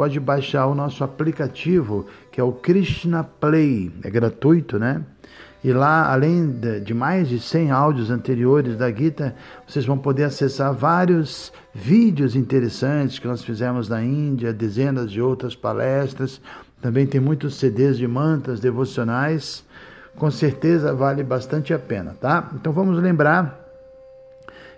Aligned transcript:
Pode 0.00 0.18
baixar 0.18 0.66
o 0.66 0.74
nosso 0.74 1.04
aplicativo, 1.04 2.06
que 2.32 2.40
é 2.40 2.42
o 2.42 2.52
Krishna 2.52 3.22
Play, 3.22 3.92
é 4.02 4.08
gratuito, 4.08 4.78
né? 4.78 5.04
E 5.62 5.74
lá, 5.74 6.10
além 6.10 6.58
de 6.82 6.94
mais 6.94 7.28
de 7.28 7.38
100 7.38 7.70
áudios 7.70 8.10
anteriores 8.10 8.78
da 8.78 8.90
Gita, 8.90 9.34
vocês 9.68 9.84
vão 9.84 9.98
poder 9.98 10.24
acessar 10.24 10.72
vários 10.72 11.52
vídeos 11.74 12.34
interessantes 12.34 13.18
que 13.18 13.28
nós 13.28 13.44
fizemos 13.44 13.90
na 13.90 14.02
Índia, 14.02 14.54
dezenas 14.54 15.12
de 15.12 15.20
outras 15.20 15.54
palestras. 15.54 16.40
Também 16.80 17.06
tem 17.06 17.20
muitos 17.20 17.56
CDs 17.56 17.98
de 17.98 18.08
mantas 18.08 18.58
devocionais. 18.58 19.62
Com 20.16 20.30
certeza 20.30 20.94
vale 20.94 21.22
bastante 21.22 21.74
a 21.74 21.78
pena, 21.78 22.16
tá? 22.18 22.50
Então 22.54 22.72
vamos 22.72 22.98
lembrar 23.02 23.68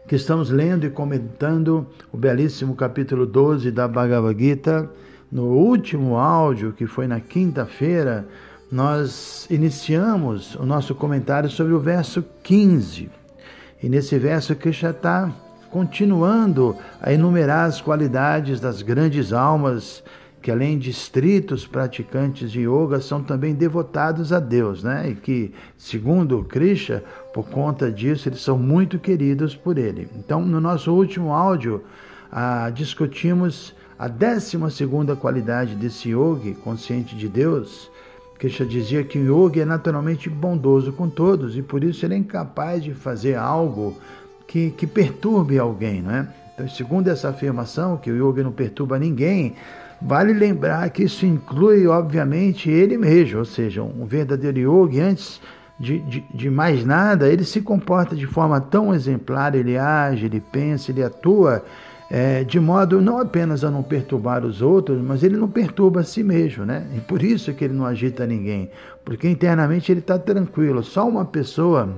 que 0.09 0.17
estamos 0.17 0.51
lendo 0.51 0.85
e 0.85 0.91
comentando 0.91 1.87
o 2.11 2.17
belíssimo 2.17 2.75
capítulo 2.75 3.25
12 3.25 3.71
da 3.71 3.87
Bhagavad 3.87 4.37
Gita. 4.37 4.91
No 5.33 5.45
último 5.45 6.19
áudio, 6.19 6.75
que 6.75 6.87
foi 6.87 7.07
na 7.07 7.19
quinta-feira, 7.19 8.29
nós 8.71 9.47
iniciamos 9.51 10.55
o 10.57 10.67
nosso 10.67 10.95
comentário 10.95 11.49
sobre 11.49 11.73
o 11.73 11.81
verso 11.81 12.23
15. 12.43 13.11
E 13.83 13.89
nesse 13.89 14.19
verso 14.19 14.55
Krishna 14.55 14.91
está 14.91 15.33
continuando 15.71 16.77
a 17.01 17.15
enumerar 17.15 17.67
as 17.67 17.81
qualidades 17.81 18.61
das 18.61 18.83
grandes 18.83 19.33
almas 19.33 20.05
que 20.43 20.51
além 20.51 20.79
de 20.79 20.91
estritos 20.91 21.67
praticantes 21.67 22.53
de 22.53 22.69
yoga 22.69 23.01
são 23.01 23.23
também 23.23 23.55
devotados 23.55 24.35
a 24.35 24.41
Deus, 24.41 24.83
né? 24.83 25.09
E 25.09 25.15
que, 25.15 25.55
segundo 25.79 26.45
Krishna, 26.45 27.03
por 27.33 27.49
conta 27.49 27.91
disso, 27.91 28.29
eles 28.29 28.43
são 28.43 28.59
muito 28.59 28.99
queridos 28.99 29.57
por 29.57 29.79
ele. 29.79 30.11
Então, 30.15 30.45
no 30.45 30.61
nosso 30.61 30.93
último 30.93 31.33
áudio, 31.33 31.83
discutimos 32.73 33.75
a 33.99 34.09
décima 34.09 34.71
segunda 34.71 35.15
qualidade 35.15 35.75
desse 35.75 36.11
yogi, 36.11 36.55
consciente 36.55 37.15
de 37.15 37.29
Deus, 37.29 37.91
Krishna 38.39 38.67
dizia 38.67 39.05
que 39.05 39.19
o 39.19 39.23
yogi 39.23 39.61
é 39.61 39.65
naturalmente 39.65 40.29
bondoso 40.29 40.93
com 40.93 41.09
todos 41.09 41.57
e 41.57 41.63
por 41.63 41.85
isso 41.85 42.05
ele 42.05 42.15
é 42.15 42.17
incapaz 42.17 42.83
de 42.83 42.93
fazer 42.93 43.37
algo 43.37 43.97
que, 44.49 44.71
que 44.73 44.85
perturbe 44.85 45.59
alguém, 45.59 46.03
não 46.03 46.11
é? 46.11 46.29
Então, 46.53 46.69
segundo 46.69 47.07
essa 47.09 47.29
afirmação, 47.29 47.97
que 47.97 48.11
o 48.11 48.17
yogi 48.17 48.43
não 48.43 48.51
perturba 48.51 48.99
ninguém, 48.99 49.55
vale 50.01 50.33
lembrar 50.33 50.91
que 50.91 51.05
isso 51.05 51.25
inclui, 51.25 51.87
obviamente, 51.87 52.69
ele 52.69 52.99
mesmo, 52.99 53.39
ou 53.39 53.45
seja, 53.45 53.83
um 53.83 54.05
verdadeiro 54.05 54.59
yogi, 54.59 55.01
antes 55.01 55.41
de, 55.79 56.01
de, 56.01 56.25
de 56.35 56.51
mais 56.51 56.85
nada, 56.85 57.29
ele 57.29 57.45
se 57.45 57.61
comporta 57.61 58.17
de 58.17 58.27
forma 58.27 58.61
tão 58.61 58.93
exemplar, 58.93 59.55
ele 59.55 59.79
age, 59.79 60.27
ele 60.27 60.41
pensa, 60.41 60.91
ele 60.91 61.03
atua 61.03 61.65
é, 62.15 62.45
de 62.45 62.61
modo 62.61 63.01
não 63.01 63.19
apenas 63.19 63.65
a 63.65 63.71
não 63.71 63.83
perturbar 63.83 64.45
os 64.45 64.61
outros, 64.61 65.01
mas 65.01 65.23
ele 65.23 65.35
não 65.35 65.49
perturba 65.49 66.01
a 66.01 66.05
si 66.05 66.23
mesmo, 66.23 66.63
né? 66.63 66.87
E 66.95 67.01
por 67.01 67.23
isso 67.23 67.55
que 67.55 67.65
ele 67.65 67.73
não 67.73 67.87
agita 67.87 68.27
ninguém, 68.27 68.71
porque 69.03 69.27
internamente 69.27 69.91
ele 69.91 70.01
está 70.01 70.19
tranquilo. 70.19 70.83
Só 70.83 71.09
uma 71.09 71.25
pessoa 71.25 71.89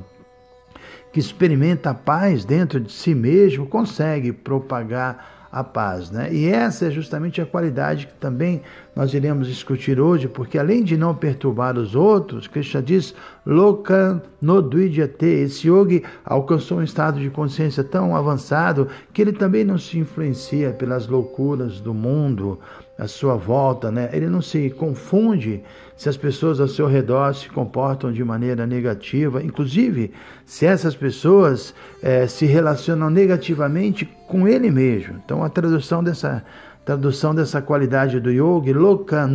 que 1.13 1.19
experimenta 1.19 1.91
a 1.91 1.95
paz 1.95 2.45
dentro 2.45 2.79
de 2.79 2.93
si 2.93 3.13
mesmo 3.13 3.67
consegue 3.67 4.33
propagar 4.33 5.44
a 5.55 5.63
paz. 5.63 6.11
Né? 6.11 6.35
E 6.35 6.49
essa 6.49 6.87
é 6.87 6.91
justamente 6.91 7.41
a 7.41 7.47
qualidade 7.47 8.09
que 8.09 8.15
também 8.15 8.61
nós 8.97 9.15
iremos 9.15 9.47
discutir 9.47 10.01
hoje, 10.01 10.27
porque 10.27 10.59
além 10.59 10.83
de 10.83 10.97
não 10.97 11.15
perturbar 11.15 11.79
os 11.79 11.95
outros, 11.95 12.49
Krishna 12.49 12.83
diz, 12.83 13.15
Loka 13.47 14.21
Nodvidyate, 14.43 15.25
esse 15.25 15.69
yogi 15.69 16.03
alcançou 16.25 16.79
um 16.79 16.83
estado 16.83 17.21
de 17.21 17.31
consciência 17.31 17.85
tão 17.85 18.17
avançado 18.17 18.89
que 19.13 19.23
ele 19.23 19.33
também 19.33 19.63
não 19.63 19.79
se 19.79 19.97
influencia 19.97 20.73
pelas 20.73 21.07
loucuras 21.07 21.81
do 21.81 21.95
mundo, 21.95 22.59
à 22.99 23.07
sua 23.09 23.37
volta, 23.37 23.91
né? 23.91 24.09
Ele 24.13 24.29
não 24.29 24.41
se 24.41 24.71
confunde 24.71 25.63
se 25.97 26.09
as 26.09 26.17
pessoas 26.17 26.61
ao 26.61 26.69
seu 26.69 26.87
redor 26.87 27.35
se 27.35 27.49
comportam 27.49 28.13
de 28.13 28.23
maneira 28.25 28.67
negativa, 28.67 29.43
inclusive 29.43 30.13
se 30.45 30.67
essas 30.67 30.95
pessoas 30.95 31.75
é, 32.03 32.27
se 32.27 32.47
relacionam 32.47 33.11
negativamente 33.11 34.05
com 34.27 34.47
ele 34.47 34.71
mesmo. 34.71 35.21
Então 35.25 35.43
a 35.43 35.49
tradução 35.49 36.03
dessa 36.03 36.45
tradução 36.85 37.35
dessa 37.35 37.63
qualidade 37.63 38.21
do 38.21 38.31
yogi, 38.31 38.73
loka 38.75 39.27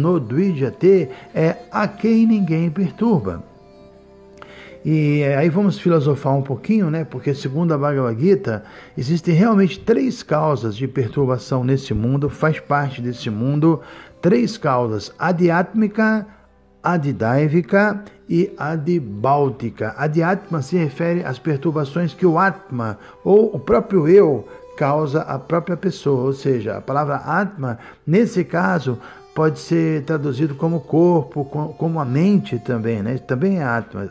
é 1.34 1.58
a 1.72 1.88
quem 1.88 2.28
ninguém 2.28 2.70
perturba. 2.70 3.49
E 4.84 5.22
eh, 5.22 5.36
aí 5.36 5.50
vamos 5.50 5.78
filosofar 5.78 6.34
um 6.36 6.42
pouquinho, 6.42 6.90
né? 6.90 7.04
Porque 7.04 7.34
segundo 7.34 7.74
a 7.74 7.78
Bhagavad 7.78 8.20
Gita, 8.20 8.64
existem 8.98 9.34
realmente 9.34 9.80
três 9.80 10.24
causas 10.24 10.76
de 10.76 10.88
perturbação 10.88 11.64
nesse 11.64 11.94
mundo, 11.94 12.30
faz 12.30 12.60
parte 12.60 13.02
desse 13.02 13.30
mundo, 13.30 13.82
três 14.22 14.58
causas: 14.58 15.12
adiátmica, 15.20 16.26
adidaivika 16.82 18.04
e 18.30 18.54
adibáltica. 18.58 19.94
Adiatma 19.98 20.62
se 20.62 20.78
refere 20.78 21.24
às 21.24 21.38
perturbações 21.38 22.14
que 22.14 22.26
o 22.26 22.38
Atma, 22.38 22.98
ou 23.24 23.54
o 23.54 23.60
próprio 23.60 24.08
eu, 24.08 24.48
causa 24.78 25.22
a 25.24 25.38
própria 25.38 25.76
pessoa, 25.76 26.24
ou 26.24 26.34
seja, 26.34 26.78
a 26.78 26.82
palavra 26.82 27.16
Atma, 27.16 27.78
nesse 28.08 28.46
caso, 28.46 28.98
pode 29.36 29.60
ser 29.60 30.04
traduzido 30.06 30.56
como 30.56 30.80
corpo, 30.80 31.44
como 31.44 32.00
a 32.00 32.06
mente 32.06 32.58
também, 32.60 33.04
né? 33.04 33.18
Também 33.18 33.60
é 33.60 33.64
Atma. 33.64 34.08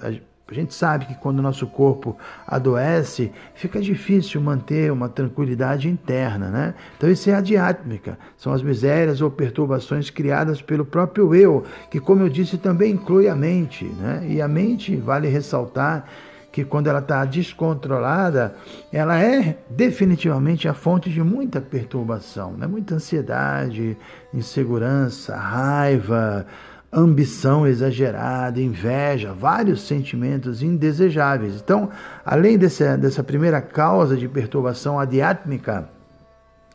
A 0.50 0.54
gente 0.54 0.72
sabe 0.72 1.04
que 1.04 1.14
quando 1.14 1.41
o 1.41 1.42
nosso 1.42 1.66
corpo 1.66 2.16
adoece, 2.47 3.31
fica 3.54 3.81
difícil 3.81 4.41
manter 4.41 4.91
uma 4.91 5.09
tranquilidade 5.09 5.88
interna, 5.88 6.48
né? 6.48 6.75
Então 6.97 7.10
isso 7.10 7.28
é 7.28 7.34
a 7.34 7.41
diátmica, 7.41 8.19
são 8.36 8.53
as 8.54 8.62
misérias 8.62 9.20
ou 9.20 9.31
perturbações 9.31 10.08
criadas 10.08 10.62
pelo 10.62 10.87
próprio 10.87 11.34
eu, 11.34 11.64
que 11.91 12.00
como 12.00 12.22
eu 12.22 12.31
disse 12.31 12.56
também 12.56 12.92
inclui 12.92 13.28
a 13.28 13.37
mente, 13.37 13.84
né? 13.84 14.26
E 14.26 14.41
a 14.41 14.48
mente, 14.48 14.97
vale 14.97 15.28
ressaltar, 15.28 16.06
que 16.50 16.64
quando 16.64 16.88
ela 16.88 17.00
está 17.00 17.25
descontrolada, 17.25 18.56
ela 18.92 19.22
é 19.22 19.58
definitivamente 19.69 20.66
a 20.66 20.75
fonte 20.75 21.10
de 21.10 21.22
muita 21.22 21.60
perturbação, 21.60 22.53
né? 22.53 22.66
muita 22.66 22.94
ansiedade, 22.94 23.97
insegurança, 24.32 25.37
raiva, 25.37 26.47
ambição 26.93 27.66
exagerada, 27.66 28.60
inveja, 28.60 29.32
vários 29.32 29.82
sentimentos 29.82 30.62
indesejáveis. 30.62 31.56
Então, 31.56 31.91
além 32.25 32.56
dessa, 32.56 32.97
dessa 32.97 33.22
primeira 33.22 33.60
causa 33.60 34.16
de 34.16 34.26
perturbação 34.28 34.99
adiátmica, 34.99 35.88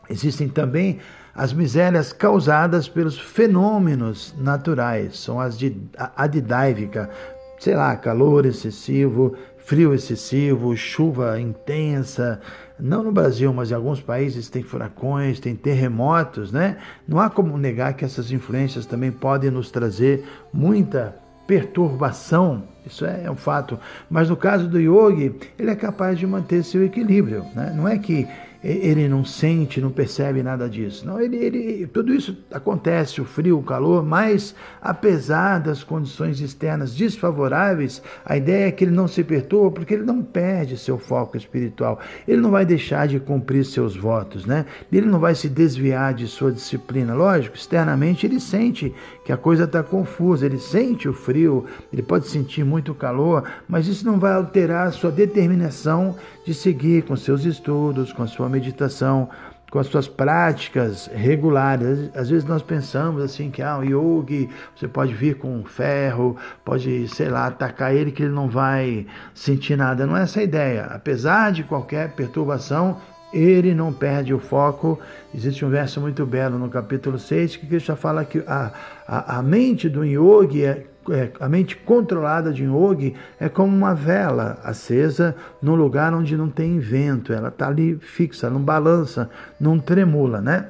existem 0.08 0.48
também 0.48 1.00
as 1.34 1.52
misérias 1.52 2.12
causadas 2.12 2.88
pelos 2.88 3.18
fenômenos 3.18 4.34
naturais, 4.38 5.18
são 5.18 5.40
as 5.40 5.58
de 5.58 5.76
adidáivica, 6.16 7.10
sei 7.58 7.74
lá, 7.74 7.96
calor 7.96 8.46
excessivo, 8.46 9.34
frio 9.64 9.94
excessivo, 9.94 10.76
chuva 10.76 11.40
intensa. 11.40 12.40
Não 12.78 13.02
no 13.02 13.12
Brasil, 13.12 13.52
mas 13.52 13.70
em 13.70 13.74
alguns 13.74 14.00
países 14.00 14.48
tem 14.48 14.62
furacões, 14.62 15.40
tem 15.40 15.54
terremotos, 15.54 16.52
né? 16.52 16.76
Não 17.06 17.20
há 17.20 17.30
como 17.30 17.56
negar 17.56 17.94
que 17.94 18.04
essas 18.04 18.30
influências 18.30 18.84
também 18.84 19.10
podem 19.10 19.50
nos 19.50 19.70
trazer 19.70 20.24
muita 20.52 21.16
perturbação, 21.46 22.64
isso 22.86 23.04
é, 23.04 23.30
um 23.30 23.36
fato. 23.36 23.78
Mas 24.10 24.28
no 24.28 24.36
caso 24.36 24.68
do 24.68 24.80
yogi, 24.80 25.34
ele 25.58 25.70
é 25.70 25.76
capaz 25.76 26.18
de 26.18 26.26
manter 26.26 26.62
seu 26.62 26.84
equilíbrio. 26.84 27.44
Né? 27.54 27.72
Não 27.76 27.86
é 27.86 27.98
que 27.98 28.26
ele 28.64 29.06
não 29.08 29.22
sente, 29.26 29.78
não 29.78 29.90
percebe 29.90 30.42
nada 30.42 30.68
disso. 30.70 31.06
Não, 31.06 31.20
ele, 31.20 31.36
ele, 31.36 31.86
tudo 31.86 32.14
isso 32.14 32.34
acontece, 32.50 33.20
o 33.20 33.24
frio, 33.24 33.58
o 33.58 33.62
calor, 33.62 34.02
mas 34.02 34.54
apesar 34.80 35.58
das 35.58 35.84
condições 35.84 36.40
externas 36.40 36.94
desfavoráveis, 36.94 38.02
a 38.24 38.38
ideia 38.38 38.68
é 38.68 38.70
que 38.72 38.84
ele 38.84 38.90
não 38.90 39.06
se 39.06 39.22
perturba 39.22 39.70
porque 39.70 39.92
ele 39.92 40.02
não 40.02 40.22
perde 40.22 40.78
seu 40.78 40.98
foco 40.98 41.36
espiritual. 41.36 42.00
Ele 42.26 42.40
não 42.40 42.50
vai 42.50 42.64
deixar 42.64 43.06
de 43.06 43.20
cumprir 43.20 43.66
seus 43.66 43.94
votos, 43.94 44.46
né? 44.46 44.64
Ele 44.90 45.06
não 45.06 45.18
vai 45.18 45.34
se 45.34 45.48
desviar 45.48 46.14
de 46.14 46.26
sua 46.26 46.50
disciplina. 46.50 47.12
Lógico, 47.12 47.56
externamente 47.56 48.26
ele 48.26 48.40
sente 48.40 48.94
que 49.26 49.32
a 49.32 49.36
coisa 49.36 49.64
está 49.64 49.82
confusa, 49.82 50.46
ele 50.46 50.58
sente 50.58 51.06
o 51.06 51.12
frio, 51.12 51.66
ele 51.92 52.02
pode 52.02 52.28
sentir 52.28 52.64
muito 52.64 52.94
calor, 52.94 53.44
mas 53.68 53.86
isso 53.86 54.06
não 54.06 54.18
vai 54.18 54.32
alterar 54.32 54.86
a 54.86 54.92
sua 54.92 55.10
determinação 55.10 56.16
de 56.46 56.54
seguir 56.54 57.02
com 57.02 57.16
seus 57.16 57.44
estudos, 57.44 58.12
com 58.12 58.22
a 58.22 58.26
sua 58.26 58.48
meditação, 58.54 59.28
com 59.74 59.80
as 59.80 59.88
suas 59.88 60.06
práticas 60.06 61.10
regulares. 61.12 62.08
Às 62.14 62.30
vezes 62.30 62.44
nós 62.44 62.62
pensamos 62.62 63.20
assim 63.20 63.50
que 63.50 63.60
ah, 63.60 63.78
o 63.78 63.82
yogi, 63.82 64.48
você 64.76 64.86
pode 64.86 65.12
vir 65.12 65.36
com 65.36 65.64
ferro, 65.64 66.36
pode, 66.64 67.08
sei 67.08 67.28
lá, 67.28 67.48
atacar 67.48 67.92
ele 67.92 68.12
que 68.12 68.22
ele 68.22 68.32
não 68.32 68.48
vai 68.48 69.04
sentir 69.34 69.76
nada. 69.76 70.06
Não 70.06 70.16
é 70.16 70.22
essa 70.22 70.38
a 70.38 70.44
ideia. 70.44 70.84
Apesar 70.84 71.50
de 71.50 71.64
qualquer 71.64 72.12
perturbação, 72.12 72.98
ele 73.34 73.74
não 73.74 73.92
perde 73.92 74.32
o 74.32 74.38
foco. 74.38 74.98
Existe 75.34 75.64
um 75.64 75.70
verso 75.70 76.00
muito 76.00 76.24
belo 76.24 76.58
no 76.58 76.68
capítulo 76.68 77.18
6 77.18 77.56
que 77.56 77.66
Krishna 77.66 77.96
fala 77.96 78.24
que 78.24 78.42
a, 78.46 78.72
a, 79.06 79.38
a 79.38 79.42
mente 79.42 79.88
do 79.88 80.04
yogi 80.04 80.64
é 80.64 80.86
é, 81.10 81.30
a 81.38 81.48
mente 81.48 81.76
controlada 81.76 82.50
de 82.52 82.64
yogi 82.64 83.14
é 83.38 83.48
como 83.48 83.76
uma 83.76 83.94
vela 83.94 84.58
acesa 84.64 85.36
num 85.60 85.74
lugar 85.74 86.14
onde 86.14 86.36
não 86.36 86.48
tem 86.48 86.78
vento, 86.78 87.32
ela 87.32 87.48
está 87.48 87.68
ali 87.68 87.98
fixa, 88.00 88.48
não 88.48 88.60
balança, 88.60 89.28
não 89.60 89.78
tremula, 89.78 90.40
né? 90.40 90.68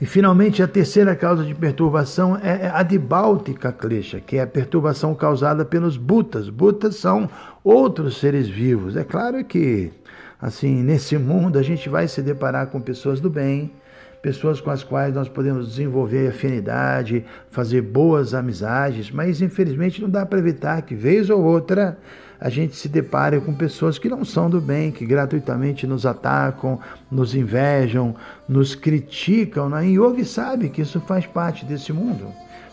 E 0.00 0.06
finalmente 0.06 0.62
a 0.62 0.68
terceira 0.68 1.14
causa 1.14 1.44
de 1.44 1.54
perturbação 1.54 2.36
é, 2.42 2.66
é 2.66 2.70
a 2.72 2.82
de 2.82 2.98
Báltica 2.98 3.70
Klesha, 3.70 4.20
que 4.20 4.36
é 4.36 4.42
a 4.42 4.46
perturbação 4.46 5.14
causada 5.14 5.64
pelos 5.64 5.96
butas. 5.96 6.48
Butas 6.48 6.96
são 6.96 7.28
outros 7.62 8.18
seres 8.18 8.48
vivos. 8.48 8.96
É 8.96 9.04
claro 9.04 9.44
que 9.44 9.92
assim, 10.40 10.82
nesse 10.82 11.18
mundo 11.18 11.58
a 11.58 11.62
gente 11.62 11.88
vai 11.88 12.08
se 12.08 12.22
deparar 12.22 12.68
com 12.68 12.80
pessoas 12.80 13.20
do 13.20 13.28
bem, 13.28 13.72
pessoas 14.22 14.60
com 14.60 14.70
as 14.70 14.82
quais 14.82 15.14
nós 15.14 15.28
podemos 15.28 15.68
desenvolver 15.68 16.28
afinidade, 16.28 17.24
fazer 17.50 17.82
boas 17.82 18.34
amizades, 18.34 19.10
mas 19.10 19.40
infelizmente 19.40 20.00
não 20.00 20.10
dá 20.10 20.26
para 20.26 20.38
evitar 20.38 20.82
que, 20.82 20.94
vez 20.94 21.30
ou 21.30 21.42
outra, 21.42 21.98
a 22.38 22.48
gente 22.48 22.74
se 22.76 22.88
depare 22.88 23.40
com 23.40 23.54
pessoas 23.54 23.98
que 23.98 24.08
não 24.08 24.24
são 24.24 24.48
do 24.48 24.60
bem, 24.60 24.90
que 24.90 25.04
gratuitamente 25.04 25.86
nos 25.86 26.06
atacam, 26.06 26.80
nos 27.10 27.34
invejam, 27.34 28.14
nos 28.48 28.74
criticam. 28.74 29.68
Né? 29.68 29.88
E 29.88 29.94
Yogi 29.98 30.24
sabe 30.24 30.70
que 30.70 30.80
isso 30.80 31.00
faz 31.00 31.26
parte 31.26 31.66
desse 31.66 31.92
mundo 31.92 32.28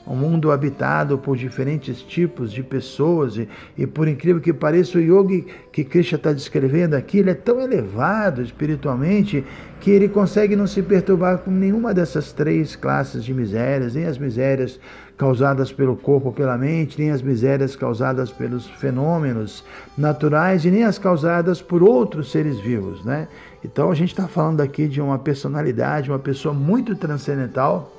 um 0.07 0.15
mundo 0.15 0.51
habitado 0.51 1.18
por 1.18 1.36
diferentes 1.36 2.01
tipos 2.01 2.51
de 2.51 2.63
pessoas 2.63 3.38
e, 3.38 3.48
e 3.77 3.86
por 3.86 4.07
incrível 4.07 4.42
que 4.42 4.54
pareça 4.54 4.98
o 4.98 5.01
yogi 5.01 5.45
que 5.71 5.83
Krishna 5.83 6.15
está 6.15 6.31
descrevendo 6.31 6.95
aqui 6.95 7.19
ele 7.19 7.31
é 7.31 7.33
tão 7.33 7.59
elevado 7.59 8.42
espiritualmente 8.42 9.44
que 9.81 9.92
ele 9.92 10.07
consegue 10.07 10.56
não 10.56 10.65
se 10.65 10.81
perturbar 10.81 11.39
com 11.39 11.51
nenhuma 11.51 11.94
dessas 11.94 12.31
três 12.31 12.75
classes 12.75 13.24
de 13.24 13.33
misérias 13.33 13.95
nem 13.95 14.06
as 14.06 14.18
misérias 14.18 14.80
causadas 15.18 15.74
pelo 15.74 15.98
corpo 15.98 16.31
pela 16.31 16.57
mente 16.57 16.98
nem 16.98 17.12
as 17.12 17.21
misérias 17.21 17.75
causadas 17.75 18.31
pelos 18.31 18.65
fenômenos 18.65 19.63
naturais 19.98 20.63
e 20.63 20.71
nem 20.71 20.86
as 20.86 20.98
causadas 20.98 21.62
por 21.62 21.83
outros 21.83 22.31
seres 22.31 22.60
vivos 22.60 23.03
né? 23.03 23.27
Então 23.63 23.92
a 23.92 23.95
gente 23.95 24.10
está 24.10 24.27
falando 24.27 24.62
aqui 24.62 24.88
de 24.88 25.01
uma 25.01 25.19
personalidade 25.19 26.10
uma 26.10 26.19
pessoa 26.19 26.53
muito 26.53 26.95
transcendental 26.95 27.97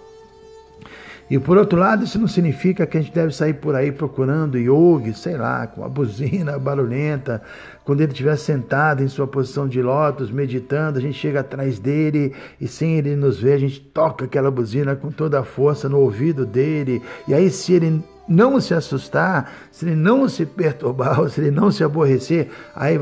e 1.31 1.39
por 1.39 1.59
outro 1.59 1.79
lado, 1.79 2.05
isso 2.05 2.19
não 2.19 2.27
significa 2.27 2.87
que 2.87 2.97
a 2.97 3.01
gente 3.03 3.13
deve 3.13 3.35
sair 3.35 3.55
por 3.55 3.75
aí 3.75 3.93
procurando 3.93 4.57
yogi, 4.57 5.13
sei 5.13 5.37
lá, 5.37 5.67
com 5.67 5.85
a 5.85 5.89
buzina 5.89 6.57
barulhenta. 6.61 7.43
Quando 7.85 8.01
ele 8.01 8.13
estiver 8.13 8.37
sentado 8.37 9.03
em 9.03 9.09
sua 9.09 9.27
posição 9.27 9.69
de 9.69 9.83
lótus, 9.83 10.31
meditando, 10.31 10.99
a 10.99 11.03
gente 11.03 11.19
chega 11.19 11.41
atrás 11.41 11.79
dele 11.79 12.35
e 12.59 12.67
sem 12.67 12.97
ele 12.97 13.15
nos 13.15 13.41
ver, 13.41 13.55
a 13.55 13.59
gente 13.59 13.81
toca 13.81 14.25
aquela 14.25 14.51
buzina 14.51 14.97
com 14.97 15.11
toda 15.11 15.41
a 15.41 15.45
força 15.45 15.89
no 15.89 15.99
ouvido 15.99 16.47
dele. 16.47 17.03
E 17.27 17.35
aí, 17.35 17.51
se 17.51 17.75
ele 17.75 18.03
não 18.29 18.61
se 18.61 18.75
assustar, 18.75 19.53
se 19.73 19.87
ele 19.87 19.97
não 19.97 20.29
se 20.29 20.45
perturbar, 20.45 21.27
se 21.31 21.41
ele 21.41 21.51
não 21.51 21.71
se 21.71 21.83
aborrecer, 21.83 22.49
aí 22.75 22.99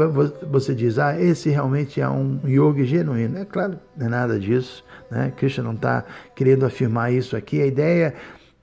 você 0.51 0.75
diz, 0.75 0.99
ah, 0.99 1.21
esse 1.21 1.51
realmente 1.51 2.01
é 2.01 2.09
um 2.09 2.41
yogi 2.47 2.85
genuíno. 2.85 3.39
É 3.39 3.45
claro, 3.45 3.79
não 3.97 4.07
é 4.07 4.09
nada 4.09 4.39
disso. 4.39 4.85
Né? 5.11 5.33
Krishna 5.37 5.65
não 5.65 5.75
está 5.75 6.05
querendo 6.35 6.65
afirmar 6.65 7.13
isso 7.13 7.37
aqui. 7.37 7.61
A 7.61 7.67
ideia, 7.67 8.15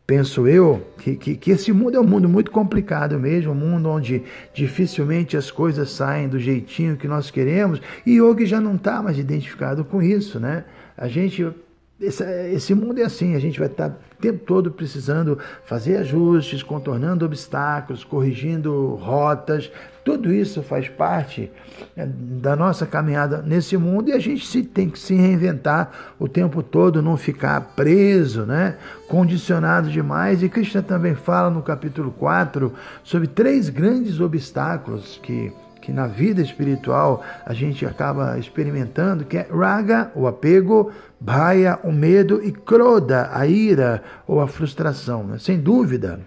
penso 0.07 0.47
eu, 0.47 0.85
que, 0.99 1.15
que, 1.15 1.35
que, 1.35 1.51
esse 1.51 1.71
mundo 1.71 1.97
é 1.97 1.99
um 1.99 2.07
mundo 2.07 2.29
muito 2.29 2.51
complicado 2.51 3.19
mesmo, 3.19 3.51
um 3.51 3.55
mundo 3.55 3.89
onde 3.89 4.23
dificilmente 4.53 5.35
as 5.35 5.51
coisas 5.51 5.89
saem 5.91 6.27
do 6.27 6.39
jeitinho 6.39 6.97
que 6.97 7.07
nós 7.07 7.29
queremos, 7.29 7.81
e 8.05 8.17
Yogi 8.17 8.45
já 8.45 8.59
não 8.59 8.75
está 8.75 9.01
mais 9.01 9.17
identificado 9.17 9.83
com 9.83 10.01
isso. 10.01 10.39
Né? 10.39 10.63
A 10.97 11.07
gente 11.07 11.53
esse, 12.01 12.23
esse, 12.51 12.73
mundo 12.73 12.99
é 12.99 13.03
assim, 13.03 13.35
a 13.35 13.39
gente 13.39 13.59
vai 13.59 13.67
estar 13.67 13.89
o 13.89 14.21
tempo 14.21 14.43
todo 14.45 14.71
precisando 14.71 15.37
fazer 15.65 15.97
ajustes, 15.97 16.63
contornando 16.63 17.23
obstáculos, 17.25 18.03
corrigindo 18.03 18.95
rotas. 18.95 19.71
Tudo 20.03 20.33
isso 20.33 20.61
faz 20.63 20.89
parte 20.89 21.51
é, 21.95 22.05
da 22.05 22.55
nossa 22.55 22.85
caminhada 22.85 23.41
nesse 23.41 23.77
mundo 23.77 24.09
e 24.09 24.13
a 24.13 24.19
gente 24.19 24.45
se, 24.45 24.63
tem 24.63 24.89
que 24.89 24.99
se 24.99 25.13
reinventar 25.13 25.91
o 26.19 26.27
tempo 26.27 26.61
todo, 26.61 27.01
não 27.01 27.15
ficar 27.15 27.61
preso, 27.75 28.45
né? 28.45 28.77
condicionado 29.07 29.89
demais. 29.89 30.41
E 30.41 30.49
Krishna 30.49 30.81
também 30.81 31.15
fala 31.15 31.49
no 31.49 31.61
capítulo 31.61 32.11
4 32.11 32.73
sobre 33.03 33.27
três 33.27 33.69
grandes 33.69 34.19
obstáculos 34.19 35.19
que 35.21 35.53
que 35.83 35.91
na 35.91 36.07
vida 36.07 36.41
espiritual 36.41 37.21
a 37.45 37.53
gente 37.53 37.85
acaba 37.85 38.39
experimentando, 38.39 39.25
que 39.25 39.37
é 39.37 39.47
raga, 39.51 40.09
o 40.15 40.25
apego, 40.25 40.93
bhaya, 41.19 41.77
o 41.83 41.91
medo 41.91 42.41
e 42.41 42.53
kroda, 42.53 43.29
a 43.33 43.45
ira 43.45 44.01
ou 44.25 44.39
a 44.39 44.47
frustração. 44.47 45.25
Né? 45.25 45.37
Sem 45.39 45.59
dúvida, 45.59 46.21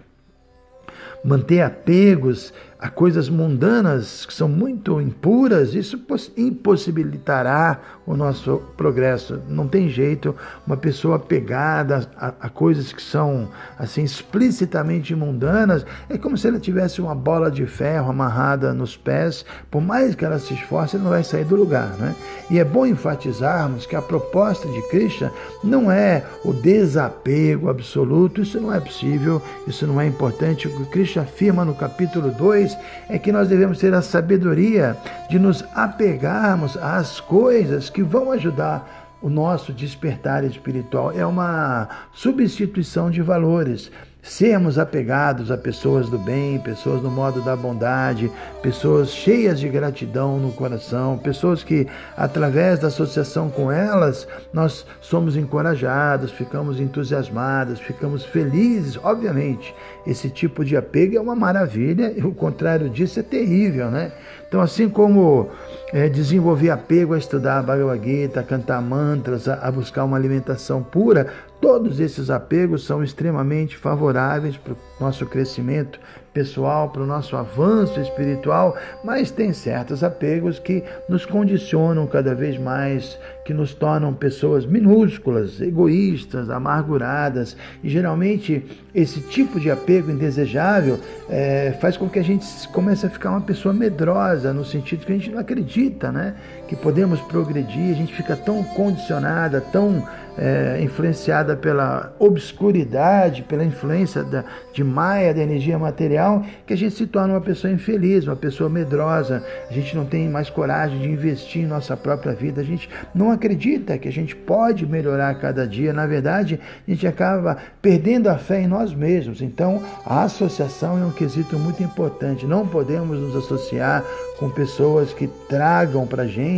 manter 1.25 1.61
apegos 1.61 2.53
a 2.79 2.89
coisas 2.89 3.27
mundanas 3.27 4.25
que 4.25 4.33
são 4.33 4.47
muito 4.47 5.01
impuras, 5.01 5.73
isso 5.73 5.99
impossibilitará 6.37 7.79
o 8.05 8.15
nosso 8.15 8.61
progresso. 8.77 9.41
Não 9.49 9.67
tem 9.67 9.89
jeito 9.89 10.35
uma 10.65 10.77
pessoa 10.77 11.17
pegada 11.17 12.07
a, 12.15 12.27
a, 12.39 12.49
coisas 12.49 12.93
que 12.93 13.01
são 13.01 13.49
assim 13.79 14.03
explicitamente 14.03 15.15
mundanas, 15.15 15.85
é 16.07 16.17
como 16.17 16.37
se 16.37 16.47
ela 16.47 16.59
tivesse 16.59 17.01
uma 17.01 17.15
bola 17.15 17.49
de 17.49 17.65
ferro 17.65 18.11
amarrada 18.11 18.73
nos 18.73 18.95
pés, 18.95 19.43
por 19.71 19.81
mais 19.81 20.13
que 20.13 20.23
ela 20.23 20.37
se 20.37 20.53
esforce, 20.53 20.95
ela 20.95 21.03
não 21.03 21.11
vai 21.11 21.23
sair 21.23 21.45
do 21.45 21.55
lugar, 21.55 21.89
né? 21.97 22.15
E 22.49 22.59
é 22.59 22.63
bom 22.63 22.85
enfatizarmos 22.85 23.85
que 23.85 23.95
a 23.95 24.01
proposta 24.01 24.67
de 24.67 24.81
Krishna 24.89 25.31
não 25.63 25.91
é 25.91 26.23
o 26.45 26.53
desapego 26.53 27.69
absoluto, 27.69 28.41
isso 28.41 28.61
não 28.61 28.73
é 28.73 28.79
possível, 28.79 29.41
isso 29.67 29.87
não 29.87 29.99
é 29.99 30.05
importante. 30.05 30.67
O 30.67 30.77
que 30.77 30.85
Krishna 30.85 31.23
afirma 31.23 31.65
no 31.65 31.73
capítulo 31.73 32.31
2 32.31 32.66
é 33.07 33.19
que 33.19 33.31
nós 33.31 33.47
devemos 33.47 33.77
ter 33.77 33.93
a 33.93 34.01
sabedoria 34.01 34.97
de 35.29 35.37
nos 35.37 35.63
apegarmos 35.75 36.75
às 36.77 37.19
coisas 37.19 37.89
que 37.89 38.01
vão 38.01 38.31
ajudar 38.31 39.07
o 39.21 39.29
nosso 39.29 39.73
despertar 39.73 40.43
espiritual. 40.43 41.11
É 41.11 41.25
uma 41.25 41.87
substituição 42.13 43.09
de 43.11 43.21
valores 43.21 43.91
sermos 44.21 44.77
apegados 44.77 45.51
a 45.51 45.57
pessoas 45.57 46.09
do 46.09 46.17
bem, 46.17 46.59
pessoas 46.59 47.01
no 47.01 47.09
modo 47.09 47.41
da 47.41 47.55
bondade, 47.55 48.31
pessoas 48.61 49.09
cheias 49.09 49.59
de 49.59 49.69
gratidão 49.69 50.37
no 50.37 50.51
coração, 50.51 51.17
pessoas 51.17 51.63
que, 51.63 51.87
através 52.15 52.79
da 52.79 52.87
associação 52.87 53.49
com 53.49 53.71
elas, 53.71 54.27
nós 54.51 54.85
somos 54.99 55.35
encorajados, 55.35 56.31
ficamos 56.31 56.79
entusiasmados, 56.79 57.79
ficamos 57.79 58.25
felizes. 58.25 58.97
Obviamente, 59.01 59.73
esse 60.05 60.29
tipo 60.29 60.65
de 60.65 60.75
apego 60.75 61.17
é 61.17 61.21
uma 61.21 61.35
maravilha 61.35 62.13
e 62.15 62.21
o 62.21 62.33
contrário 62.33 62.89
disso 62.89 63.19
é 63.19 63.23
terrível, 63.23 63.89
né? 63.89 64.11
Então, 64.47 64.61
assim 64.61 64.87
como 64.87 65.49
é, 65.91 66.07
desenvolver 66.07 66.69
apego 66.69 67.13
a 67.13 67.17
estudar 67.17 67.59
a 67.59 67.63
Bhagavad 67.63 68.03
Gita, 68.03 68.39
a 68.39 68.43
cantar 68.43 68.81
mantras, 68.81 69.47
a, 69.47 69.55
a 69.55 69.71
buscar 69.71 70.05
uma 70.05 70.15
alimentação 70.15 70.81
pura, 70.81 71.27
todos 71.59 71.99
esses 71.99 72.29
apegos 72.29 72.85
são 72.85 73.03
extremamente 73.03 73.75
favoráveis 73.77 74.55
para 74.55 74.73
o 74.73 74.77
nosso 74.99 75.25
crescimento 75.25 75.99
pessoal, 76.37 76.89
para 76.89 77.01
o 77.01 77.05
nosso 77.07 77.35
avanço 77.35 77.99
espiritual, 77.99 78.77
mas 79.03 79.31
tem 79.31 79.51
certos 79.53 80.03
apegos 80.03 80.59
que 80.59 80.83
nos 81.09 81.25
condicionam 81.25 82.05
cada 82.05 82.35
vez 82.35 82.59
mais, 82.59 83.17
que 83.43 83.55
nos 83.55 83.73
tornam 83.73 84.13
pessoas 84.13 84.63
minúsculas, 84.63 85.59
egoístas, 85.59 86.51
amarguradas. 86.51 87.57
E 87.83 87.89
geralmente 87.89 88.63
esse 88.93 89.19
tipo 89.21 89.59
de 89.59 89.71
apego 89.71 90.11
indesejável 90.11 90.99
é, 91.27 91.75
faz 91.81 91.97
com 91.97 92.07
que 92.07 92.19
a 92.19 92.23
gente 92.23 92.45
comece 92.67 93.07
a 93.07 93.09
ficar 93.09 93.31
uma 93.31 93.41
pessoa 93.41 93.73
medrosa, 93.73 94.53
no 94.53 94.63
sentido 94.63 95.07
que 95.07 95.13
a 95.13 95.17
gente 95.17 95.31
não 95.31 95.39
acredita 95.39 96.11
né, 96.11 96.35
que 96.67 96.75
podemos 96.75 97.19
progredir, 97.21 97.91
a 97.91 97.95
gente 97.95 98.13
fica 98.13 98.35
tão 98.35 98.63
condicionada, 98.63 99.61
tão 99.61 100.03
é, 100.37 100.79
influenciada 100.81 101.55
pela 101.55 102.13
obscuridade, 102.19 103.41
pela 103.41 103.63
influência 103.63 104.23
da, 104.23 104.43
de 104.71 104.83
Maia, 104.83 105.33
da 105.33 105.41
energia 105.41 105.79
material 105.79 106.45
que 106.65 106.73
a 106.73 106.77
gente 106.77 106.95
se 106.95 107.07
torna 107.07 107.33
uma 107.33 107.41
pessoa 107.41 107.73
infeliz, 107.73 108.27
uma 108.27 108.35
pessoa 108.35 108.69
medrosa. 108.69 109.43
A 109.69 109.73
gente 109.73 109.95
não 109.95 110.05
tem 110.05 110.29
mais 110.29 110.49
coragem 110.49 110.99
de 110.99 111.09
investir 111.09 111.63
em 111.63 111.67
nossa 111.67 111.97
própria 111.97 112.33
vida. 112.33 112.61
A 112.61 112.63
gente 112.63 112.87
não 113.15 113.31
acredita 113.31 113.97
que 113.97 114.07
a 114.07 114.11
gente 114.11 114.35
pode 114.35 114.85
melhorar 114.85 115.29
a 115.29 115.35
cada 115.35 115.67
dia. 115.67 115.91
Na 115.91 116.05
verdade, 116.05 116.59
a 116.87 116.91
gente 116.91 117.07
acaba 117.07 117.57
perdendo 117.81 118.27
a 118.27 118.37
fé 118.37 118.61
em 118.61 118.67
nós 118.67 118.93
mesmos. 118.93 119.41
Então, 119.41 119.81
a 120.05 120.23
associação 120.23 121.01
é 121.01 121.05
um 121.05 121.11
quesito 121.11 121.57
muito 121.57 121.81
importante. 121.81 122.45
Não 122.45 122.67
podemos 122.67 123.19
nos 123.19 123.35
associar 123.35 124.03
com 124.37 124.49
pessoas 124.51 125.13
que 125.13 125.27
tragam 125.49 126.05
para 126.05 126.27
gente 126.27 126.56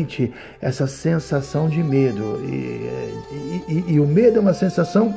essa 0.62 0.88
sensação 0.88 1.70
de 1.70 1.84
medo. 1.84 2.42
E, 2.44 2.54
e, 3.32 3.64
e, 3.68 3.94
e 3.94 4.00
o 4.00 4.08
medo 4.08 4.38
é 4.38 4.40
uma 4.40 4.54
sensação 4.54 5.14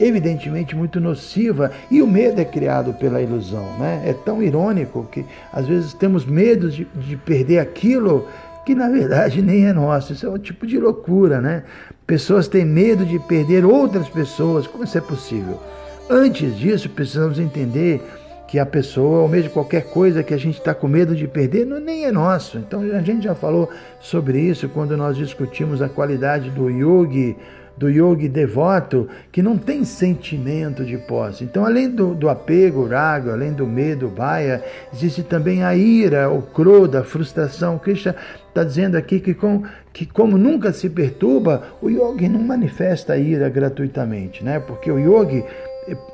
evidentemente 0.00 0.76
muito 0.76 1.00
nociva 1.00 1.72
e 1.90 2.00
o 2.00 2.06
medo 2.06 2.40
é 2.40 2.44
criado 2.44 2.92
pela 2.94 3.20
ilusão, 3.20 3.78
né? 3.78 4.02
É 4.04 4.12
tão 4.12 4.42
irônico 4.42 5.08
que 5.10 5.24
às 5.52 5.66
vezes 5.66 5.92
temos 5.92 6.24
medo 6.24 6.70
de, 6.70 6.86
de 6.94 7.16
perder 7.16 7.58
aquilo 7.58 8.28
que 8.64 8.74
na 8.74 8.88
verdade 8.88 9.40
nem 9.42 9.66
é 9.66 9.72
nosso. 9.72 10.12
Isso 10.12 10.26
é 10.26 10.30
um 10.30 10.38
tipo 10.38 10.66
de 10.66 10.78
loucura, 10.78 11.40
né? 11.40 11.64
Pessoas 12.06 12.48
têm 12.48 12.64
medo 12.64 13.04
de 13.04 13.18
perder 13.18 13.64
outras 13.64 14.08
pessoas. 14.08 14.66
Como 14.66 14.84
isso 14.84 14.96
é 14.96 15.00
possível? 15.00 15.60
Antes 16.08 16.56
disso, 16.56 16.88
precisamos 16.88 17.38
entender 17.38 18.02
que 18.48 18.58
a 18.58 18.64
pessoa, 18.64 19.20
ou 19.20 19.28
mesmo 19.28 19.50
qualquer 19.50 19.84
coisa 19.90 20.22
que 20.22 20.32
a 20.32 20.38
gente 20.38 20.58
está 20.58 20.74
com 20.74 20.88
medo 20.88 21.14
de 21.14 21.28
perder, 21.28 21.66
não, 21.66 21.78
nem 21.78 22.06
é 22.06 22.10
nosso. 22.10 22.56
Então 22.56 22.80
a 22.80 23.02
gente 23.02 23.24
já 23.24 23.34
falou 23.34 23.68
sobre 24.00 24.40
isso 24.40 24.68
quando 24.70 24.96
nós 24.96 25.16
discutimos 25.16 25.82
a 25.82 25.88
qualidade 25.88 26.50
do 26.50 26.70
yogi 26.70 27.36
do 27.78 27.88
yogi 27.88 28.28
devoto 28.28 29.08
que 29.30 29.40
não 29.40 29.56
tem 29.56 29.84
sentimento 29.84 30.84
de 30.84 30.98
posse. 30.98 31.44
Então, 31.44 31.64
além 31.64 31.88
do, 31.88 32.12
do 32.12 32.28
apego, 32.28 32.86
raga, 32.86 33.32
além 33.32 33.52
do 33.52 33.66
medo, 33.66 34.08
baia, 34.08 34.64
existe 34.92 35.22
também 35.22 35.62
a 35.62 35.76
ira, 35.76 36.28
o 36.28 36.42
croda, 36.42 37.00
a 37.00 37.04
frustração. 37.04 37.78
Krishna 37.78 38.16
está 38.48 38.64
dizendo 38.64 38.96
aqui 38.96 39.20
que, 39.20 39.32
com, 39.32 39.62
que 39.92 40.04
como 40.04 40.36
nunca 40.36 40.72
se 40.72 40.90
perturba, 40.90 41.62
o 41.80 41.88
yogi 41.88 42.28
não 42.28 42.40
manifesta 42.40 43.12
a 43.12 43.18
ira 43.18 43.48
gratuitamente, 43.48 44.42
né? 44.42 44.58
Porque 44.58 44.90
o 44.90 44.98
yogi 44.98 45.44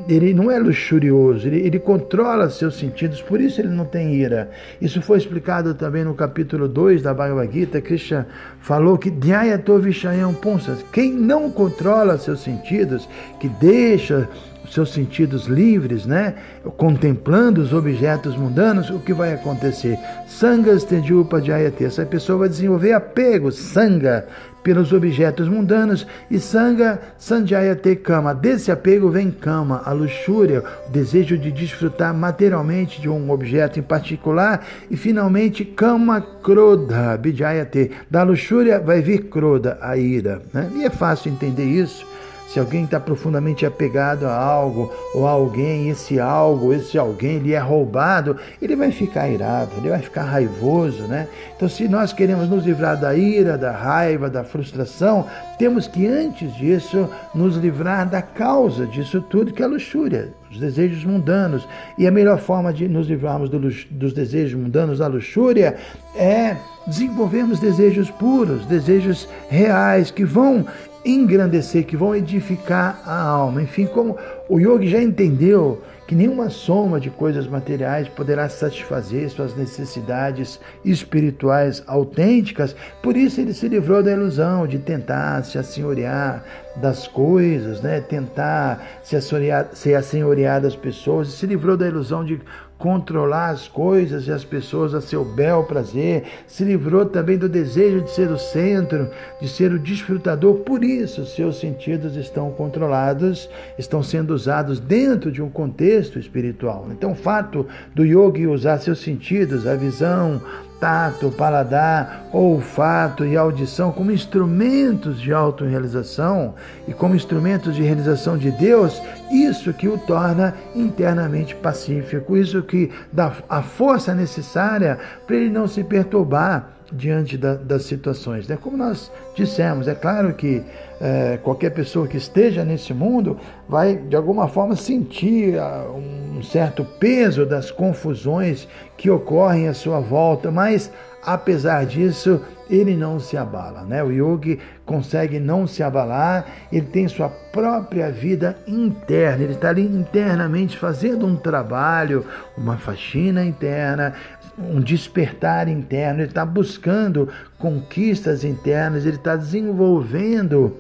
ele 0.09 0.35
não 0.35 0.51
é 0.51 0.59
luxurioso, 0.59 1.47
ele, 1.47 1.59
ele, 1.67 1.79
controla 1.79 2.49
seus 2.51 2.77
sentidos, 2.77 3.21
por 3.21 3.41
isso 3.41 3.61
ele 3.61 3.69
não 3.69 3.85
tem 3.85 4.15
ira. 4.15 4.51
Isso 4.81 5.01
foi 5.01 5.19
explicado 5.19 5.75
também 5.75 6.05
no 6.05 6.15
capítulo 6.15 6.69
2 6.69 7.03
da 7.03 7.15
Bhagavad 7.15 7.53
Gita. 7.53 7.81
Krishna 7.81 8.27
falou 8.61 8.99
que 8.99 9.11
Dhyato 9.11 9.79
Vishayam 9.79 10.35
Punsas, 10.35 10.85
quem 10.93 11.13
não 11.13 11.51
controla 11.51 12.19
seus 12.19 12.41
sentidos, 12.41 13.09
que 13.41 13.49
deixa 13.49 14.29
seus 14.71 14.93
sentidos 14.93 15.47
livres, 15.47 16.07
né? 16.07 16.35
contemplando 16.77 17.61
os 17.61 17.73
objetos 17.73 18.37
mundanos, 18.37 18.91
o 18.91 18.99
que 18.99 19.13
vai 19.13 19.35
acontecer? 19.35 19.99
Sangas 20.27 20.85
Tejupa 20.85 21.41
Jayate. 21.41 21.85
Essa 21.85 22.05
pessoa 22.07 22.41
vai 22.41 22.49
desenvolver 22.49 22.93
apego, 22.93 23.53
sanga, 23.53 24.27
pelos 24.65 24.93
objetos 24.93 25.47
mundanos 25.47 26.07
e 26.31 26.41
sanga 26.41 27.01
sanjayate 27.19 27.95
kama. 27.97 28.35
Desse 28.35 28.73
apego 28.73 29.11
vem 29.11 29.31
kama, 29.31 29.83
a 29.85 29.93
luxúria, 29.93 30.65
o 30.89 30.91
desejo 30.91 31.39
de 31.39 31.53
desfrutar 31.53 32.15
materialmente 32.15 33.01
de 33.01 33.09
um 33.09 33.31
objeto 33.31 33.79
em 33.79 33.83
particular 33.83 34.67
e 34.91 34.97
finalmente 34.97 35.65
kama 35.65 36.21
krodha 36.21 37.17
bijayate. 37.19 37.91
Da 38.11 38.23
luxúria 38.23 38.81
vai 38.81 39.03
vir 39.03 39.25
krodha, 39.29 39.79
a 39.81 39.97
ira. 39.97 40.41
Né? 40.53 40.71
E 40.77 40.85
é 40.85 40.91
fácil 40.91 41.31
entender 41.31 41.65
isso 41.65 42.07
se 42.55 42.61
alguém 42.61 42.85
está 42.85 43.01
profundamente 43.01 43.67
apegado 43.67 44.27
a 44.27 44.37
algo 44.37 44.89
ou 45.13 45.27
a 45.27 45.31
alguém, 45.33 45.89
esse 45.89 46.21
algo, 46.21 46.73
esse 46.73 46.97
alguém 46.97 47.41
lhe 47.41 47.53
é 47.53 47.59
roubado, 47.59 48.37
ele 48.63 48.77
vai 48.77 48.93
ficar 48.93 49.29
irado, 49.29 49.73
ele 49.79 49.91
vai 49.91 49.99
ficar 49.99 50.23
raivoso, 50.23 51.03
né? 51.03 51.27
Então, 51.57 51.69
se 51.69 51.89
nós 51.89 52.13
queremos 52.13 52.49
nos 52.49 52.65
livrar 52.65 52.97
da 52.97 53.13
ira, 53.13 53.59
da 53.59 53.73
raiva, 53.73 54.31
da 54.31 54.45
frustração, 54.45 55.27
temos 55.59 55.89
que, 55.89 56.07
antes 56.07 56.55
disso, 56.55 57.11
nos 57.35 57.57
livrar 57.57 58.09
da 58.09 58.23
causa 58.23 58.87
disso 58.87 59.21
tudo, 59.21 59.53
que 59.53 59.61
é 59.61 59.65
a 59.65 59.69
luxúria, 59.69 60.33
os 60.49 60.61
desejos 60.61 61.05
mundanos. 61.05 61.67
E 61.99 62.07
a 62.07 62.11
melhor 62.13 62.39
forma 62.39 62.73
de 62.73 62.87
nos 62.87 63.09
livrarmos 63.09 63.51
do, 63.51 63.59
dos 63.59 64.13
desejos 64.13 64.55
mundanos, 64.55 65.01
da 65.01 65.09
luxúria, 65.09 65.75
é 66.15 66.57
desenvolvermos 66.87 67.59
desejos 67.59 68.13
puros, 68.13 68.65
desejos 68.67 69.29
reais, 69.49 70.13
que 70.13 70.25
vão 70.25 70.65
engrandecer, 71.05 71.85
que 71.85 71.97
vão 71.97 72.15
edificar 72.15 73.03
a 73.05 73.21
alma. 73.21 73.63
Enfim, 73.63 73.87
como 73.87 74.17
o 74.49 74.59
yogi 74.59 74.89
já 74.89 75.03
entendeu 75.03 75.83
que 76.07 76.15
nenhuma 76.15 76.51
soma 76.51 77.01
de 77.01 77.09
coisas 77.09 77.47
materiais 77.47 78.09
poderá 78.09 78.49
satisfazer 78.49 79.31
suas 79.31 79.57
necessidades 79.57 80.61
espirituais 80.85 81.83
autênticas, 81.87 82.77
por 83.03 83.17
isso 83.17 83.41
ele 83.41 83.55
se 83.55 83.69
livrou 83.69 84.03
da 84.03 84.13
ilusão 84.13 84.67
de 84.67 84.79
tentar 84.79 85.43
se 85.45 85.57
assenhorear 85.57 86.45
das 86.77 87.07
coisas, 87.07 87.81
né? 87.81 88.01
tentar 88.01 89.01
se 89.03 89.17
assenhorear, 89.17 89.69
se 89.73 89.95
assenhorear 89.95 90.61
das 90.61 90.77
pessoas, 90.77 91.29
se 91.29 91.47
livrou 91.47 91.77
da 91.77 91.87
ilusão 91.87 92.25
de 92.25 92.39
controlar 92.85 93.49
as 93.49 93.67
coisas 93.67 94.27
e 94.27 94.31
as 94.31 94.45
pessoas 94.45 94.93
a 94.93 95.01
seu 95.01 95.25
bel 95.25 95.65
prazer, 95.65 96.25
se 96.47 96.65
livrou 96.65 97.07
também 97.07 97.39
do 97.39 97.49
desejo 97.49 98.03
de 98.03 98.11
ser 98.11 98.31
o 98.31 98.37
centro, 98.37 99.09
de 99.41 99.49
ser 99.49 99.73
o 99.73 99.79
desfrutador. 99.79 100.57
Por 100.57 100.85
isso, 100.85 101.25
seus 101.25 101.59
sentidos 101.59 102.15
estão 102.15 102.51
controlados, 102.51 103.49
estão 103.79 104.03
sendo 104.03 104.35
usados 104.35 104.79
dentro 104.79 105.33
de 105.33 105.41
um 105.41 105.49
contexto 105.49 106.19
espiritual. 106.19 106.87
Então, 106.91 107.13
o 107.13 107.15
fato 107.15 107.67
do 107.95 108.05
yogi 108.05 108.47
usar 108.47 108.77
seus 108.77 108.99
sentidos, 108.99 109.67
a 109.67 109.75
visão, 109.75 110.43
tato, 110.81 111.31
paladar, 111.31 112.27
olfato 112.33 113.25
e 113.25 113.37
audição 113.37 113.93
como 113.93 114.11
instrumentos 114.11 115.21
de 115.21 115.33
autorrealização 115.33 116.55
e 116.87 116.93
como 116.93 117.15
instrumentos 117.15 117.75
de 117.75 117.83
realização 117.83 118.37
de 118.37 118.51
Deus, 118.51 119.01
isso 119.31 119.73
que 119.73 119.89
o 119.89 119.97
torna 119.97 120.55
internamente 120.75 121.55
pacífico, 121.55 122.37
isso 122.37 122.63
que 122.63 122.91
dá 123.13 123.33
a 123.49 123.63
força 123.63 124.15
necessária 124.15 124.99
para 125.27 125.37
ele 125.37 125.51
não 125.51 125.67
se 125.67 125.83
perturbar 125.83 126.74
diante 126.95 127.37
da, 127.37 127.55
das 127.55 127.83
situações. 127.85 128.47
Né? 128.49 128.57
Como 128.61 128.77
nós 128.77 129.11
dissemos, 129.35 129.89
é 129.89 129.95
claro 129.95 130.33
que 130.35 130.63
é, 131.01 131.39
qualquer 131.43 131.71
pessoa 131.71 132.07
que 132.07 132.17
esteja 132.17 132.65
nesse 132.65 132.95
mundo 132.95 133.39
vai, 133.69 133.97
de 133.97 134.17
alguma 134.17 134.49
forma, 134.49 134.77
sentir 134.77 135.59
ah, 135.59 135.87
um 135.91 136.43
certo 136.43 136.85
peso 136.85 137.45
das 137.45 137.71
confusões 137.71 138.69
que 138.97 139.11
ocorrem 139.11 139.69
à 139.69 139.75
sua 139.75 140.01
volta, 140.01 140.51
mas 140.51 140.91
apesar 141.23 141.85
disso, 141.87 142.41
ele 142.69 142.97
não 142.97 143.19
se 143.19 143.37
abala. 143.37 143.83
Né? 143.83 144.03
O 144.03 144.11
yogi 144.11 144.59
consegue 144.85 145.39
não 145.39 145.67
se 145.67 145.83
abalar, 145.83 146.47
ele 146.73 146.87
tem 146.87 147.09
sua 147.09 147.29
própria 147.29 148.11
vida 148.11 148.57
interna, 148.67 149.45
ele 149.45 149.53
está 149.55 149.71
ali 149.71 149.85
internamente 149.85 150.79
fazendo 150.79 151.27
um 151.27 151.37
trabalho, 151.37 152.25
uma 152.57 152.77
faxina 152.77 153.45
interna, 153.45 154.15
um 154.59 154.81
despertar 154.81 155.69
interno, 155.69 156.21
ele 156.21 156.29
está 156.29 156.45
buscando 156.45 157.29
conquistas 157.59 158.45
internas, 158.45 159.05
ele 159.05 159.17
está 159.17 159.37
desenvolvendo 159.37 160.77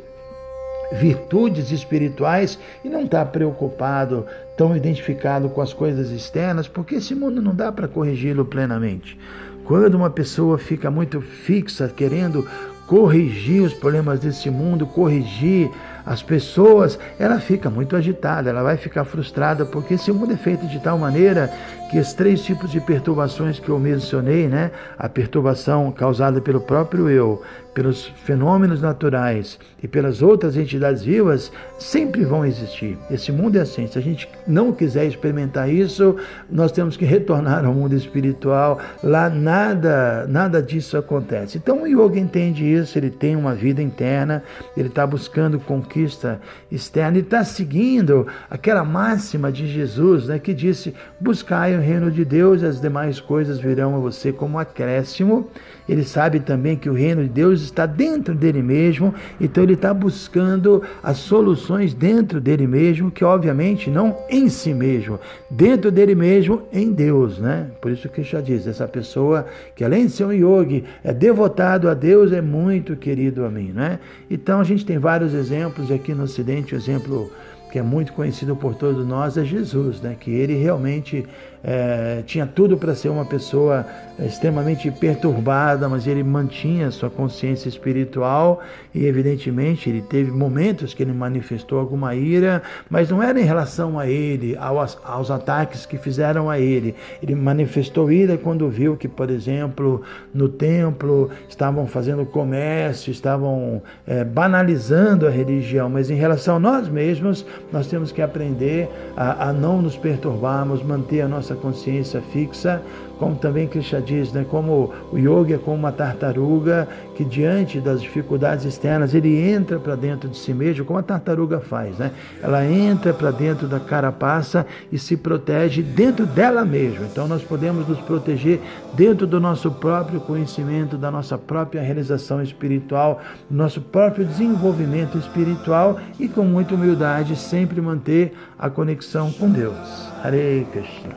virtudes 0.92 1.70
espirituais 1.72 2.58
e 2.84 2.88
não 2.88 3.04
está 3.04 3.24
preocupado, 3.24 4.26
tão 4.56 4.76
identificado 4.76 5.48
com 5.48 5.60
as 5.60 5.72
coisas 5.72 6.10
externas, 6.10 6.68
porque 6.68 6.96
esse 6.96 7.14
mundo 7.14 7.42
não 7.42 7.54
dá 7.54 7.72
para 7.72 7.88
corrigi-lo 7.88 8.44
plenamente. 8.44 9.18
Quando 9.64 9.94
uma 9.94 10.10
pessoa 10.10 10.58
fica 10.58 10.90
muito 10.90 11.20
fixa, 11.20 11.88
querendo 11.88 12.46
corrigir 12.86 13.62
os 13.62 13.72
problemas 13.72 14.20
desse 14.20 14.50
mundo, 14.50 14.86
corrigir 14.86 15.70
as 16.04 16.22
pessoas, 16.22 16.98
ela 17.18 17.40
fica 17.40 17.70
muito 17.70 17.96
agitada, 17.96 18.50
ela 18.50 18.62
vai 18.62 18.76
ficar 18.76 19.04
frustrada, 19.06 19.64
porque 19.64 19.94
esse 19.94 20.12
mundo 20.12 20.34
é 20.34 20.36
feito 20.36 20.66
de 20.66 20.78
tal 20.80 20.98
maneira 20.98 21.50
que 21.90 21.98
os 21.98 22.12
três 22.12 22.42
tipos 22.42 22.70
de 22.70 22.80
perturbações 22.80 23.58
que 23.58 23.68
eu 23.68 23.78
mencionei, 23.78 24.48
né, 24.48 24.70
a 24.98 25.08
perturbação 25.08 25.90
causada 25.92 26.40
pelo 26.40 26.60
próprio 26.60 27.08
eu, 27.08 27.42
pelos 27.74 28.06
fenômenos 28.24 28.80
naturais 28.80 29.58
e 29.82 29.88
pelas 29.88 30.22
outras 30.22 30.56
entidades 30.56 31.02
vivas, 31.02 31.52
sempre 31.76 32.24
vão 32.24 32.46
existir. 32.46 32.96
Esse 33.10 33.32
mundo 33.32 33.56
é 33.56 33.60
assim. 33.60 33.86
Se 33.88 33.98
a 33.98 34.00
gente 34.00 34.28
não 34.46 34.72
quiser 34.72 35.04
experimentar 35.06 35.68
isso, 35.68 36.16
nós 36.48 36.70
temos 36.70 36.96
que 36.96 37.04
retornar 37.04 37.64
ao 37.64 37.74
mundo 37.74 37.94
espiritual. 37.94 38.78
Lá 39.02 39.28
nada, 39.28 40.24
nada 40.28 40.62
disso 40.62 40.96
acontece. 40.96 41.58
Então 41.58 41.82
o 41.82 41.86
yoga 41.86 42.18
entende 42.18 42.64
isso, 42.64 42.96
ele 42.96 43.10
tem 43.10 43.34
uma 43.34 43.54
vida 43.54 43.82
interna, 43.82 44.42
ele 44.76 44.88
está 44.88 45.04
buscando 45.04 45.58
conquista 45.58 46.40
externa 46.70 47.18
e 47.18 47.22
está 47.22 47.42
seguindo 47.44 48.26
aquela 48.48 48.84
máxima 48.84 49.50
de 49.50 49.66
Jesus, 49.66 50.28
né, 50.28 50.38
que 50.38 50.54
disse: 50.54 50.94
buscai 51.20 51.73
o 51.76 51.80
reino 51.80 52.10
de 52.10 52.24
Deus, 52.24 52.62
as 52.62 52.80
demais 52.80 53.20
coisas 53.20 53.58
virão 53.58 53.96
a 53.96 53.98
você 53.98 54.32
como 54.32 54.58
acréscimo. 54.58 55.48
Ele 55.88 56.02
sabe 56.02 56.40
também 56.40 56.76
que 56.76 56.88
o 56.88 56.94
reino 56.94 57.22
de 57.22 57.28
Deus 57.28 57.60
está 57.62 57.84
dentro 57.84 58.34
dele 58.34 58.62
mesmo, 58.62 59.14
então 59.38 59.62
ele 59.62 59.74
está 59.74 59.92
buscando 59.92 60.82
as 61.02 61.18
soluções 61.18 61.92
dentro 61.92 62.40
dele 62.40 62.66
mesmo, 62.66 63.10
que 63.10 63.24
obviamente 63.24 63.90
não 63.90 64.16
em 64.30 64.48
si 64.48 64.72
mesmo, 64.72 65.20
dentro 65.50 65.90
dele 65.90 66.14
mesmo, 66.14 66.62
em 66.72 66.90
Deus, 66.90 67.38
né? 67.38 67.66
Por 67.82 67.90
isso 67.90 68.08
que 68.08 68.22
já 68.22 68.40
diz, 68.40 68.66
essa 68.66 68.88
pessoa 68.88 69.46
que 69.76 69.84
além 69.84 70.06
de 70.06 70.12
ser 70.12 70.24
um 70.24 70.32
yogi, 70.32 70.84
é 71.02 71.12
devotado 71.12 71.88
a 71.88 71.94
Deus, 71.94 72.32
é 72.32 72.40
muito 72.40 72.96
querido 72.96 73.44
a 73.44 73.50
mim, 73.50 73.72
né? 73.74 73.98
Então 74.30 74.60
a 74.60 74.64
gente 74.64 74.86
tem 74.86 74.98
vários 74.98 75.34
exemplos, 75.34 75.90
aqui 75.90 76.14
no 76.14 76.24
Ocidente 76.24 76.74
o 76.74 76.78
exemplo 76.78 77.30
que 77.74 77.78
é 77.80 77.82
muito 77.82 78.12
conhecido 78.12 78.54
por 78.54 78.76
todos 78.76 79.04
nós, 79.04 79.36
é 79.36 79.44
Jesus, 79.44 80.00
né? 80.00 80.14
que 80.20 80.30
ele 80.30 80.54
realmente 80.54 81.26
é, 81.66 82.22
tinha 82.26 82.46
tudo 82.46 82.76
para 82.76 82.94
ser 82.94 83.08
uma 83.08 83.24
pessoa 83.24 83.86
extremamente 84.18 84.90
perturbada, 84.90 85.88
mas 85.88 86.06
ele 86.06 86.22
mantinha 86.22 86.90
sua 86.90 87.08
consciência 87.08 87.68
espiritual 87.68 88.60
e, 88.94 89.06
evidentemente, 89.06 89.88
ele 89.88 90.02
teve 90.02 90.30
momentos 90.30 90.92
que 90.92 91.02
ele 91.02 91.12
manifestou 91.12 91.80
alguma 91.80 92.14
ira, 92.14 92.62
mas 92.88 93.08
não 93.08 93.22
era 93.22 93.40
em 93.40 93.44
relação 93.44 93.98
a 93.98 94.06
ele, 94.06 94.54
aos, 94.56 94.98
aos 95.02 95.30
ataques 95.30 95.86
que 95.86 95.96
fizeram 95.96 96.50
a 96.50 96.60
ele. 96.60 96.94
Ele 97.22 97.34
manifestou 97.34 98.12
ira 98.12 98.36
quando 98.36 98.68
viu 98.68 98.96
que, 98.96 99.08
por 99.08 99.30
exemplo, 99.30 100.02
no 100.32 100.48
templo 100.48 101.30
estavam 101.48 101.86
fazendo 101.86 102.26
comércio, 102.26 103.10
estavam 103.10 103.82
é, 104.06 104.22
banalizando 104.22 105.26
a 105.26 105.30
religião, 105.30 105.88
mas 105.88 106.10
em 106.10 106.14
relação 106.14 106.56
a 106.56 106.60
nós 106.60 106.88
mesmos, 106.88 107.44
nós 107.72 107.86
temos 107.86 108.12
que 108.12 108.22
aprender 108.22 108.88
a, 109.16 109.48
a 109.48 109.52
não 109.52 109.80
nos 109.82 109.96
perturbarmos, 109.96 110.82
manter 110.82 111.22
a 111.22 111.28
nossa 111.28 111.54
consciência 111.54 112.20
fixa 112.32 112.82
como 113.18 113.36
também 113.36 113.68
Krishna 113.68 114.00
diz, 114.00 114.32
né, 114.32 114.44
como 114.48 114.92
o 115.12 115.18
yoga 115.18 115.54
é 115.54 115.58
como 115.58 115.76
uma 115.76 115.92
tartaruga 115.92 116.88
que 117.14 117.24
diante 117.24 117.80
das 117.80 118.02
dificuldades 118.02 118.64
externas 118.64 119.14
ele 119.14 119.48
entra 119.48 119.78
para 119.78 119.94
dentro 119.94 120.28
de 120.28 120.36
si 120.36 120.52
mesmo, 120.52 120.84
como 120.84 120.98
a 120.98 121.02
tartaruga 121.02 121.60
faz, 121.60 121.96
né? 121.96 122.10
Ela 122.42 122.66
entra 122.66 123.14
para 123.14 123.30
dentro 123.30 123.68
da 123.68 123.78
carapaça 123.78 124.66
e 124.90 124.98
se 124.98 125.16
protege 125.16 125.80
dentro 125.80 126.26
dela 126.26 126.64
mesma. 126.64 127.06
Então 127.06 127.28
nós 127.28 127.42
podemos 127.42 127.86
nos 127.86 128.00
proteger 128.00 128.60
dentro 128.94 129.26
do 129.26 129.38
nosso 129.38 129.70
próprio 129.70 130.20
conhecimento, 130.20 130.98
da 130.98 131.10
nossa 131.10 131.38
própria 131.38 131.82
realização 131.82 132.42
espiritual, 132.42 133.22
do 133.48 133.56
nosso 133.56 133.80
próprio 133.80 134.24
desenvolvimento 134.24 135.16
espiritual 135.16 136.00
e 136.18 136.26
com 136.26 136.42
muita 136.42 136.74
humildade 136.74 137.36
sempre 137.54 137.80
manter 137.80 138.36
a 138.58 138.68
conexão 138.68 139.30
com 139.30 139.48
Deus. 139.48 139.76
Hare 140.24 140.66
Krishna. 140.72 141.14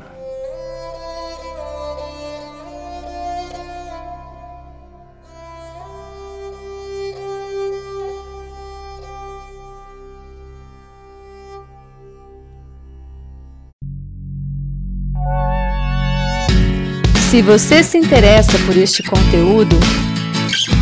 Se 17.31 17.41
você 17.41 17.83
se 17.83 17.97
interessa 17.97 18.59
por 18.59 18.77
este 18.77 19.01
conteúdo, 19.01 19.75